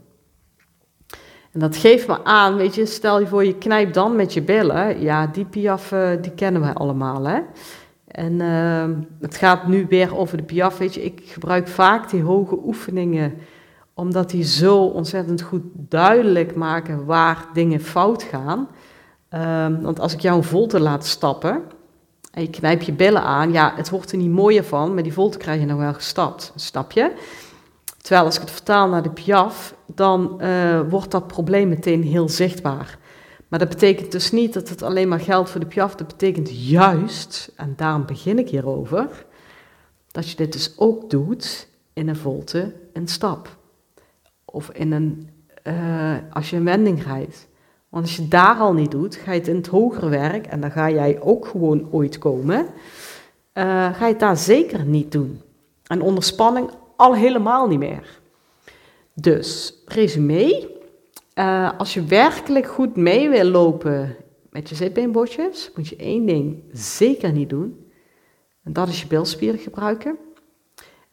En 1.53 1.61
dat 1.61 1.77
geeft 1.77 2.09
me 2.09 2.25
aan, 2.25 2.57
weet 2.57 2.75
je, 2.75 2.87
stel 2.87 3.21
je 3.21 3.27
voor 3.27 3.45
je 3.45 3.59
knijpt 3.59 3.95
dan 3.95 4.17
met 4.17 4.33
je 4.33 4.43
billen. 4.43 5.01
Ja, 5.01 5.27
die 5.27 5.45
piaf, 5.45 5.95
die 6.21 6.33
kennen 6.33 6.61
wij 6.61 6.73
allemaal, 6.73 7.25
hè. 7.25 7.41
En 8.07 8.33
uh, 8.33 8.85
het 9.21 9.37
gaat 9.37 9.67
nu 9.67 9.87
weer 9.89 10.17
over 10.17 10.37
de 10.37 10.43
piaf, 10.43 10.79
weet 10.79 10.95
je. 10.95 11.05
Ik 11.05 11.21
gebruik 11.25 11.69
vaak 11.69 12.11
die 12.11 12.23
hoge 12.23 12.59
oefeningen, 12.65 13.35
omdat 13.95 14.31
die 14.31 14.45
zo 14.45 14.85
ontzettend 14.85 15.43
goed 15.43 15.63
duidelijk 15.75 16.55
maken 16.55 17.05
waar 17.05 17.49
dingen 17.53 17.81
fout 17.81 18.23
gaan. 18.23 18.69
Uh, 19.35 19.67
want 19.83 20.01
als 20.01 20.13
ik 20.13 20.21
jou 20.21 20.37
een 20.37 20.45
volte 20.45 20.81
laat 20.81 21.07
stappen, 21.07 21.63
en 22.31 22.43
je 22.43 22.51
knijpt 22.51 22.85
je 22.85 22.93
billen 22.93 23.23
aan, 23.23 23.53
ja, 23.53 23.73
het 23.77 23.91
wordt 23.91 24.13
er 24.13 24.19
niet 24.19 24.31
mooier 24.31 24.65
van, 24.65 24.95
maar 24.95 25.03
die 25.03 25.13
volte 25.13 25.39
krijg 25.39 25.61
je 25.61 25.67
nou 25.67 25.79
wel 25.79 25.95
gestapt, 25.95 26.53
snap 26.55 26.93
je? 26.93 27.13
Terwijl 27.97 28.25
als 28.25 28.35
ik 28.35 28.41
het 28.41 28.51
vertaal 28.51 28.89
naar 28.89 29.03
de 29.03 29.11
piaf, 29.11 29.75
dan 29.87 30.41
uh, 30.41 30.81
wordt 30.89 31.11
dat 31.11 31.27
probleem 31.27 31.69
meteen 31.69 32.03
heel 32.03 32.29
zichtbaar. 32.29 32.99
Maar 33.49 33.59
dat 33.59 33.69
betekent 33.69 34.13
dus 34.13 34.33
niet 34.33 34.53
dat 34.53 34.69
het 34.69 34.83
alleen 34.83 35.09
maar 35.09 35.21
geldt 35.21 35.51
voor 35.51 35.61
de 35.61 35.67
piaf. 35.67 35.95
Dat 35.95 36.07
betekent 36.07 36.69
juist, 36.69 37.53
en 37.57 37.73
daarom 37.77 38.07
begin 38.07 38.39
ik 38.39 38.49
hierover, 38.49 39.27
dat 40.11 40.31
je 40.31 40.37
dit 40.37 40.53
dus 40.53 40.75
ook 40.77 41.11
doet 41.11 41.69
in 41.93 42.09
een 42.09 42.17
volte, 42.17 42.75
een 42.93 43.09
stap. 43.09 43.57
Of 44.55 44.71
in 44.71 44.93
een, 44.93 45.29
uh, 45.65 46.17
als 46.33 46.51
je 46.51 46.57
een 46.57 46.65
wending 46.65 47.03
rijdt. 47.03 47.49
Want 47.89 48.05
als 48.05 48.17
je 48.17 48.29
daar 48.29 48.57
al 48.57 48.73
niet 48.73 48.91
doet, 48.91 49.17
ga 49.17 49.33
je 49.33 49.39
het 49.39 49.49
in 49.49 49.57
het 49.57 49.67
hogere 49.67 50.09
werk, 50.09 50.47
en 50.47 50.61
dan 50.61 50.71
ga 50.71 50.91
jij 50.91 51.21
ook 51.21 51.47
gewoon 51.47 51.89
ooit 51.91 52.19
komen, 52.19 52.59
uh, 52.59 53.95
ga 53.95 54.07
je 54.07 54.13
het 54.13 54.21
daar 54.21 54.37
zeker 54.37 54.85
niet 54.85 55.13
doen. 55.13 55.41
En 55.87 56.01
onder 56.01 56.25
spanning 56.25 56.71
al 56.97 57.15
helemaal 57.15 57.69
niet 57.69 57.79
meer. 57.79 58.21
Dus, 59.15 59.75
resume. 59.87 60.73
Uh, 61.35 61.79
als 61.79 61.95
je 61.95 62.05
werkelijk 62.05 62.67
goed 62.67 62.97
mee 62.97 63.29
wil 63.29 63.45
lopen 63.45 64.17
met 64.51 64.69
je 64.69 64.75
zitbeenbotjes, 64.75 65.71
moet 65.77 65.89
je 65.89 65.97
één 65.97 66.27
ding 66.27 66.63
zeker 66.73 67.33
niet 67.33 67.49
doen. 67.49 67.91
En 68.63 68.73
dat 68.73 68.89
is 68.89 69.01
je 69.01 69.07
bilspieren 69.07 69.61
gebruiken. 69.61 70.19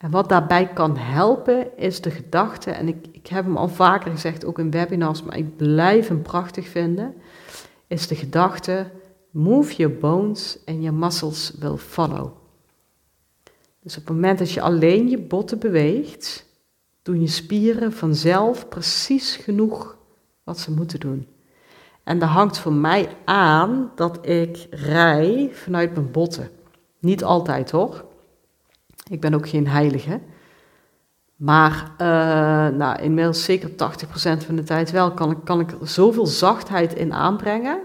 En 0.01 0.11
wat 0.11 0.29
daarbij 0.29 0.67
kan 0.67 0.97
helpen, 0.97 1.77
is 1.77 2.01
de 2.01 2.11
gedachte, 2.11 2.71
en 2.71 2.87
ik, 2.87 3.07
ik 3.11 3.27
heb 3.27 3.45
hem 3.45 3.57
al 3.57 3.67
vaker 3.67 4.11
gezegd, 4.11 4.45
ook 4.45 4.59
in 4.59 4.71
webinars, 4.71 5.23
maar 5.23 5.37
ik 5.37 5.57
blijf 5.57 6.07
hem 6.07 6.21
prachtig 6.21 6.67
vinden, 6.67 7.13
is 7.87 8.07
de 8.07 8.15
gedachte, 8.15 8.91
move 9.31 9.75
your 9.75 9.97
bones 9.97 10.57
and 10.65 10.77
your 10.81 10.97
muscles 10.97 11.51
will 11.59 11.77
follow. 11.77 12.31
Dus 13.81 13.97
op 13.97 14.05
het 14.05 14.13
moment 14.15 14.39
dat 14.39 14.51
je 14.51 14.61
alleen 14.61 15.09
je 15.09 15.17
botten 15.17 15.59
beweegt, 15.59 16.45
doen 17.01 17.21
je 17.21 17.27
spieren 17.27 17.93
vanzelf 17.93 18.67
precies 18.67 19.35
genoeg 19.35 19.97
wat 20.43 20.59
ze 20.59 20.71
moeten 20.71 20.99
doen. 20.99 21.27
En 22.03 22.19
dat 22.19 22.29
hangt 22.29 22.57
voor 22.57 22.73
mij 22.73 23.09
aan 23.25 23.91
dat 23.95 24.27
ik 24.27 24.67
rij 24.69 25.49
vanuit 25.53 25.93
mijn 25.93 26.11
botten. 26.11 26.49
Niet 26.99 27.23
altijd 27.23 27.71
hoor. 27.71 28.09
Ik 29.11 29.19
ben 29.21 29.33
ook 29.33 29.49
geen 29.49 29.67
heilige. 29.67 30.19
Maar 31.35 31.91
uh, 31.91 32.77
nou, 32.77 33.01
inmiddels 33.01 33.43
zeker 33.43 33.69
80% 33.69 33.73
van 34.45 34.55
de 34.55 34.63
tijd 34.63 34.91
wel 34.91 35.11
kan 35.11 35.31
ik, 35.31 35.37
kan 35.43 35.59
ik 35.59 35.71
er 35.71 35.87
zoveel 35.87 36.25
zachtheid 36.25 36.93
in 36.93 37.13
aanbrengen. 37.13 37.79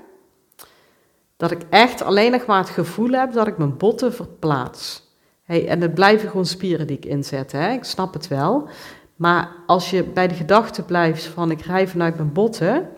Dat 1.37 1.51
ik 1.51 1.61
echt 1.71 2.03
alleen 2.03 2.31
nog 2.31 2.47
maar 2.47 2.59
het 2.59 2.69
gevoel 2.69 3.11
heb 3.11 3.33
dat 3.33 3.47
ik 3.47 3.59
mijn 3.59 3.77
botten 3.77 4.15
verplaats. 4.15 5.03
Hey, 5.43 5.69
en 5.69 5.81
het 5.81 5.95
blijven 5.95 6.29
gewoon 6.29 6.47
spieren 6.47 6.87
die 6.87 6.97
ik 6.97 7.05
inzet, 7.05 7.53
hè? 7.53 7.73
ik 7.73 7.85
snap 7.85 8.13
het 8.13 8.29
wel. 8.29 8.69
Maar 9.17 9.53
als 9.67 9.91
je 9.91 10.05
bij 10.05 10.29
de 10.29 10.35
gedachte 10.35 10.83
blijft 10.83 11.25
van 11.25 11.51
ik 11.51 11.61
rij 11.61 11.89
vanuit 11.89 12.17
mijn 12.17 12.33
botten, 12.33 12.89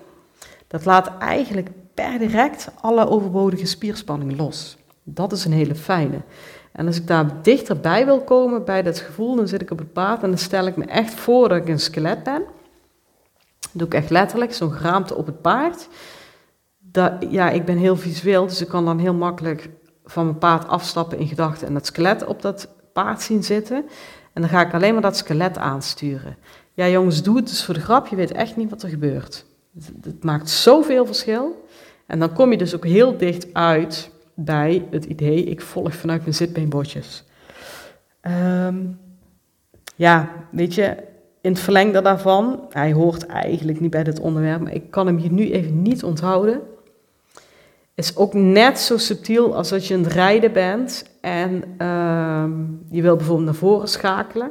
dat 0.66 0.85
laat 0.85 1.18
eigenlijk 1.18 1.68
per 1.94 2.18
direct 2.18 2.70
alle 2.80 3.08
overbodige 3.08 3.66
spierspanning 3.66 4.37
los. 4.37 4.76
Dat 5.02 5.32
is 5.32 5.44
een 5.44 5.52
hele 5.52 5.75
fijne. 5.75 6.20
En 6.78 6.87
als 6.87 6.97
ik 6.97 7.06
daar 7.06 7.42
dichterbij 7.42 8.04
wil 8.04 8.20
komen 8.20 8.64
bij 8.64 8.82
dat 8.82 8.99
gevoel, 8.99 9.37
dan 9.37 9.49
zit 9.49 9.62
ik 9.62 9.70
op 9.70 9.78
het 9.78 9.92
paard 9.92 10.23
en 10.23 10.28
dan 10.28 10.38
stel 10.38 10.66
ik 10.66 10.76
me 10.76 10.85
echt 10.85 11.14
voor 11.14 11.49
dat 11.49 11.58
ik 11.58 11.68
een 11.68 11.80
skelet 11.80 12.23
ben. 12.23 12.42
Dat 13.61 13.70
doe 13.73 13.87
ik 13.87 13.94
echt 13.94 14.11
letterlijk, 14.11 14.54
zo'n 14.54 14.73
geraamte 14.73 15.14
op 15.14 15.26
het 15.26 15.40
paard. 15.40 15.88
Dat, 16.78 17.12
ja, 17.30 17.50
ik 17.50 17.64
ben 17.64 17.76
heel 17.76 17.97
visueel, 17.97 18.47
dus 18.47 18.61
ik 18.61 18.68
kan 18.68 18.85
dan 18.85 18.99
heel 18.99 19.14
makkelijk 19.14 19.68
van 20.04 20.25
mijn 20.25 20.38
paard 20.38 20.68
afstappen 20.68 21.18
in 21.18 21.26
gedachten 21.26 21.66
en 21.66 21.75
het 21.75 21.87
skelet 21.87 22.25
op 22.25 22.42
dat 22.42 22.68
paard 22.92 23.23
zien 23.23 23.44
zitten. 23.44 23.76
En 24.32 24.40
dan 24.40 24.50
ga 24.50 24.66
ik 24.66 24.75
alleen 24.75 24.92
maar 24.92 25.02
dat 25.02 25.16
skelet 25.16 25.58
aansturen. 25.58 26.37
Ja, 26.75 26.88
jongens, 26.88 27.23
doe 27.23 27.37
het 27.37 27.47
dus 27.47 27.64
voor 27.64 27.75
de 27.75 27.80
grap. 27.80 28.06
Je 28.06 28.16
weet 28.16 28.32
echt 28.32 28.56
niet 28.56 28.70
wat 28.70 28.82
er 28.82 28.88
gebeurt. 28.88 29.44
Het 30.02 30.25
maakt 30.25 30.50
zoveel 30.50 31.06
verschil. 31.06 31.64
En 32.06 32.18
dan 32.18 32.32
kom 32.32 32.50
je 32.50 32.58
dus 32.58 32.75
ook 32.75 32.85
heel 32.85 33.16
dicht 33.16 33.54
uit 33.54 34.11
bij 34.45 34.87
het 34.90 35.04
idee: 35.04 35.45
ik 35.45 35.61
volg 35.61 35.95
vanuit 35.95 36.21
mijn 36.21 36.35
zitbeenbotjes. 36.35 37.25
Um, 38.23 38.99
ja, 39.97 40.28
weet 40.50 40.75
je, 40.75 40.97
in 41.40 41.50
het 41.52 41.61
verlengde 41.61 42.02
daarvan, 42.02 42.66
hij 42.71 42.92
hoort 42.92 43.26
eigenlijk 43.26 43.80
niet 43.80 43.90
bij 43.90 44.04
dit 44.04 44.21
onderwerp, 44.21 44.61
maar 44.61 44.75
ik 44.75 44.90
kan 44.90 45.07
hem 45.07 45.16
hier 45.16 45.33
nu 45.33 45.50
even 45.50 45.83
niet 45.83 46.04
onthouden 46.04 46.61
Is 47.95 48.16
ook 48.16 48.35
net 48.35 48.78
zo 48.78 48.97
subtiel 48.97 49.54
als 49.54 49.73
als 49.73 49.88
je 49.88 49.95
aan 49.95 50.02
het 50.02 50.12
rijden 50.12 50.52
bent 50.52 51.04
en 51.21 51.64
ehm, 51.78 52.52
je 52.88 53.02
wil 53.02 53.16
bijvoorbeeld 53.16 53.47
naar 53.47 53.54
voren 53.54 53.88
schakelen. 53.88 54.50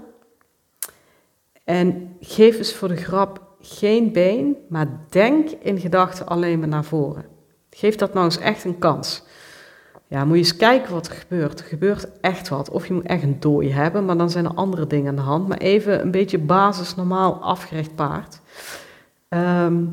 En 1.63 2.15
geef 2.19 2.57
eens 2.57 2.73
voor 2.73 2.87
de 2.87 2.95
grap 2.95 3.41
geen 3.59 4.11
been, 4.11 4.55
maar 4.69 4.87
denk 5.09 5.49
in 5.49 5.79
gedachten 5.79 6.27
alleen 6.27 6.59
maar 6.59 6.67
naar 6.67 6.85
voren. 6.85 7.25
Geef 7.69 7.95
dat 7.95 8.13
nou 8.13 8.25
eens 8.25 8.39
echt 8.39 8.63
een 8.63 8.79
kans. 8.79 9.23
Ja, 10.07 10.25
moet 10.25 10.37
je 10.37 10.43
eens 10.43 10.55
kijken 10.55 10.93
wat 10.93 11.07
er 11.07 11.13
gebeurt. 11.13 11.59
Er 11.59 11.65
gebeurt 11.65 12.07
echt 12.21 12.49
wat. 12.49 12.69
Of 12.69 12.87
je 12.87 12.93
moet 12.93 13.05
echt 13.05 13.23
een 13.23 13.39
dooi 13.39 13.71
hebben, 13.71 14.05
maar 14.05 14.17
dan 14.17 14.29
zijn 14.29 14.45
er 14.45 14.53
andere 14.53 14.87
dingen 14.87 15.09
aan 15.09 15.15
de 15.15 15.21
hand. 15.21 15.47
Maar 15.47 15.57
even 15.57 16.01
een 16.01 16.11
beetje 16.11 16.37
basis 16.37 16.95
normaal 16.95 17.33
afgerecht 17.33 17.95
paard. 17.95 18.39
Ehm, 19.29 19.83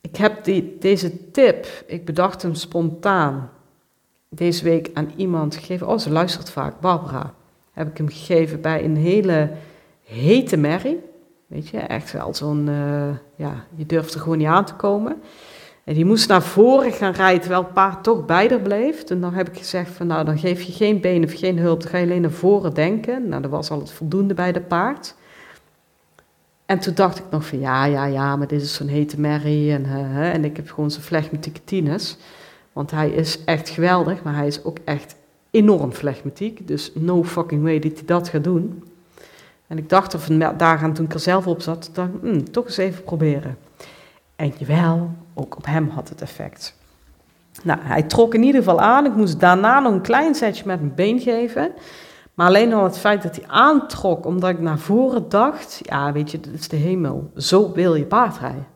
ik 0.00 0.16
heb 0.16 0.44
die, 0.44 0.76
deze 0.80 1.30
tip, 1.30 1.66
ik 1.86 2.04
bedacht 2.04 2.42
hem 2.42 2.54
spontaan 2.54 3.50
deze 4.28 4.64
week 4.64 4.90
aan 4.94 5.12
iemand 5.16 5.56
gegeven. 5.56 5.88
Oh, 5.88 5.98
ze 5.98 6.10
luistert 6.10 6.50
vaak, 6.50 6.80
Barbara. 6.80 7.34
Heb 7.72 7.88
ik 7.88 7.96
hem 7.96 8.08
gegeven 8.08 8.60
bij 8.60 8.84
een 8.84 8.96
hele 8.96 9.50
hete 10.04 10.56
merrie. 10.56 11.00
Weet 11.46 11.68
je, 11.68 11.78
echt 11.78 12.12
wel 12.12 12.34
zo'n, 12.34 12.66
uh, 12.68 13.08
ja, 13.36 13.64
je 13.74 13.86
durft 13.86 14.14
er 14.14 14.20
gewoon 14.20 14.38
niet 14.38 14.46
aan 14.46 14.64
te 14.64 14.74
komen. 14.74 15.22
En 15.90 15.96
die 15.96 16.04
moest 16.04 16.28
naar 16.28 16.42
voren 16.42 16.92
gaan 16.92 17.12
rijden, 17.12 17.40
terwijl 17.40 17.62
het 17.62 17.72
paard 17.72 18.04
toch 18.04 18.24
bij 18.24 18.48
haar 18.48 18.60
bleef. 18.60 19.02
En 19.02 19.20
dan 19.20 19.34
heb 19.34 19.48
ik 19.48 19.58
gezegd 19.58 19.90
van, 19.90 20.06
nou, 20.06 20.24
dan 20.24 20.38
geef 20.38 20.62
je 20.62 20.72
geen 20.72 21.00
benen 21.00 21.28
of 21.28 21.38
geen 21.38 21.58
hulp, 21.58 21.80
dan 21.80 21.90
ga 21.90 21.98
je 21.98 22.04
alleen 22.04 22.20
naar 22.20 22.30
voren 22.30 22.74
denken. 22.74 23.28
Nou, 23.28 23.42
dat 23.42 23.50
was 23.50 23.70
al 23.70 23.78
het 23.78 23.90
voldoende 23.90 24.34
bij 24.34 24.52
de 24.52 24.60
paard. 24.60 25.14
En 26.66 26.78
toen 26.78 26.94
dacht 26.94 27.18
ik 27.18 27.24
nog 27.30 27.46
van, 27.46 27.60
ja, 27.60 27.84
ja, 27.84 28.04
ja, 28.04 28.36
maar 28.36 28.46
dit 28.46 28.62
is 28.62 28.74
zo'n 28.74 28.86
hete 28.86 29.20
merrie. 29.20 29.72
En, 29.72 29.84
en 30.14 30.44
ik 30.44 30.56
heb 30.56 30.70
gewoon 30.70 30.90
zo'n 30.90 31.02
flegmatieke 31.02 31.60
tinus. 31.64 32.16
Want 32.72 32.90
hij 32.90 33.10
is 33.10 33.44
echt 33.44 33.68
geweldig, 33.68 34.22
maar 34.22 34.34
hij 34.34 34.46
is 34.46 34.64
ook 34.64 34.78
echt 34.84 35.16
enorm 35.50 35.92
flegmatiek. 35.92 36.68
Dus 36.68 36.92
no 36.94 37.24
fucking 37.24 37.62
way 37.62 37.78
dat 37.78 37.92
hij 37.92 38.06
dat 38.06 38.28
gaat 38.28 38.44
doen. 38.44 38.84
En 39.66 39.78
ik 39.78 39.88
dacht 39.88 40.12
er 40.12 40.20
vandaag 40.20 40.82
aan 40.82 40.92
toen 40.92 41.04
ik 41.04 41.14
er 41.14 41.20
zelf 41.20 41.46
op 41.46 41.62
zat, 41.62 41.90
dacht, 41.92 42.10
hmm, 42.20 42.50
toch 42.50 42.64
eens 42.64 42.76
even 42.76 43.04
proberen. 43.04 43.56
En 44.40 44.52
jawel, 44.58 45.10
ook 45.34 45.56
op 45.56 45.66
hem 45.66 45.88
had 45.88 46.08
het 46.08 46.22
effect. 46.22 46.74
Nou, 47.62 47.80
hij 47.82 48.02
trok 48.02 48.34
in 48.34 48.42
ieder 48.42 48.62
geval 48.62 48.80
aan. 48.80 49.06
Ik 49.06 49.14
moest 49.14 49.40
daarna 49.40 49.80
nog 49.80 49.92
een 49.92 50.00
klein 50.00 50.34
zetje 50.34 50.66
met 50.66 50.80
mijn 50.80 50.94
been 50.94 51.20
geven. 51.20 51.72
Maar 52.34 52.46
alleen 52.46 52.72
al 52.72 52.84
het 52.84 52.98
feit 52.98 53.22
dat 53.22 53.36
hij 53.36 53.44
aantrok, 53.48 54.26
omdat 54.26 54.50
ik 54.50 54.60
naar 54.60 54.78
voren 54.78 55.28
dacht, 55.28 55.80
ja, 55.82 56.12
weet 56.12 56.30
je, 56.30 56.40
dat 56.40 56.52
is 56.52 56.68
de 56.68 56.76
hemel. 56.76 57.30
Zo 57.36 57.72
wil 57.72 57.94
je 57.94 58.04
paardrijden. 58.04 58.66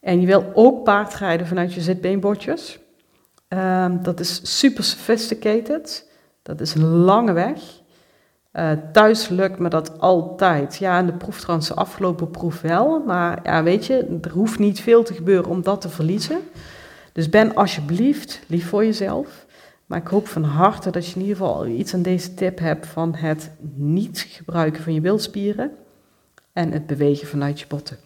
En 0.00 0.20
je 0.20 0.26
wil 0.26 0.50
ook 0.54 0.84
paardrijden 0.84 1.46
vanuit 1.46 1.74
je 1.74 1.80
zitbeenbordjes. 1.80 2.78
Um, 3.48 4.02
dat 4.02 4.20
is 4.20 4.58
super 4.58 4.84
sophisticated. 4.84 6.10
Dat 6.42 6.60
is 6.60 6.74
een 6.74 6.88
lange 6.88 7.32
weg. 7.32 7.79
Uh, 8.52 8.70
thuis 8.92 9.28
lukt 9.28 9.58
me 9.58 9.68
dat 9.68 10.00
altijd. 10.00 10.76
Ja, 10.76 10.98
in 10.98 11.06
de 11.06 11.12
proef 11.12 11.40
trouwens, 11.40 11.68
de 11.68 11.74
afgelopen 11.74 12.30
proef 12.30 12.60
wel. 12.60 13.02
Maar 13.06 13.40
ja, 13.42 13.62
weet 13.62 13.86
je, 13.86 14.18
er 14.22 14.30
hoeft 14.30 14.58
niet 14.58 14.80
veel 14.80 15.02
te 15.02 15.14
gebeuren 15.14 15.50
om 15.50 15.62
dat 15.62 15.80
te 15.80 15.88
verliezen. 15.88 16.38
Dus 17.12 17.28
ben 17.28 17.54
alsjeblieft 17.54 18.40
lief 18.46 18.68
voor 18.68 18.84
jezelf. 18.84 19.46
Maar 19.86 19.98
ik 19.98 20.06
hoop 20.06 20.28
van 20.28 20.44
harte 20.44 20.90
dat 20.90 21.06
je 21.06 21.14
in 21.14 21.20
ieder 21.20 21.36
geval 21.36 21.66
iets 21.66 21.94
aan 21.94 22.02
deze 22.02 22.34
tip 22.34 22.58
hebt 22.58 22.86
van 22.86 23.14
het 23.14 23.50
niet 23.74 24.26
gebruiken 24.28 24.82
van 24.82 24.94
je 24.94 25.00
bilspieren 25.00 25.70
en 26.52 26.72
het 26.72 26.86
bewegen 26.86 27.28
vanuit 27.28 27.60
je 27.60 27.66
botten. 27.68 27.98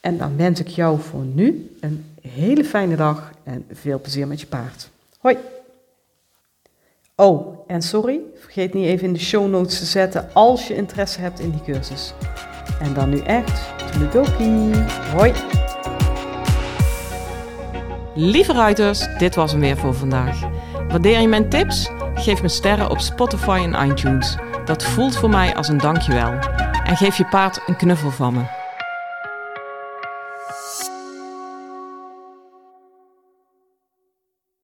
En 0.00 0.18
dan 0.18 0.36
wens 0.36 0.60
ik 0.60 0.68
jou 0.68 1.00
voor 1.00 1.24
nu 1.24 1.76
een 1.80 2.04
hele 2.20 2.64
fijne 2.64 2.96
dag 2.96 3.30
en 3.42 3.64
veel 3.72 4.00
plezier 4.00 4.26
met 4.26 4.40
je 4.40 4.46
paard. 4.46 4.88
Hoi! 5.18 5.36
Oh, 7.22 7.58
en 7.66 7.82
sorry, 7.82 8.20
vergeet 8.34 8.74
niet 8.74 8.86
even 8.86 9.06
in 9.06 9.12
de 9.12 9.18
show 9.18 9.48
notes 9.48 9.78
te 9.78 9.84
zetten 9.84 10.28
als 10.32 10.66
je 10.66 10.74
interesse 10.74 11.20
hebt 11.20 11.40
in 11.40 11.50
die 11.50 11.62
cursus. 11.62 12.14
En 12.80 12.94
dan 12.94 13.08
nu 13.08 13.18
echt, 13.18 13.74
toedeledokie. 13.76 14.84
Hoi! 15.14 15.32
Lieve 18.14 18.52
ruiters, 18.52 19.06
dit 19.18 19.34
was 19.34 19.52
hem 19.52 19.60
weer 19.60 19.76
voor 19.76 19.94
vandaag. 19.94 20.40
Waardeer 20.88 21.20
je 21.20 21.28
mijn 21.28 21.48
tips? 21.48 21.90
Geef 22.14 22.42
me 22.42 22.48
sterren 22.48 22.90
op 22.90 22.98
Spotify 22.98 23.68
en 23.72 23.90
iTunes. 23.90 24.36
Dat 24.64 24.84
voelt 24.84 25.16
voor 25.16 25.30
mij 25.30 25.54
als 25.54 25.68
een 25.68 25.78
dankjewel. 25.78 26.32
En 26.84 26.96
geef 26.96 27.16
je 27.16 27.26
paard 27.26 27.60
een 27.66 27.76
knuffel 27.76 28.10
van 28.10 28.34
me. 28.34 28.65